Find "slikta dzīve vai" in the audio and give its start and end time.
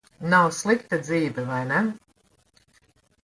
0.59-1.59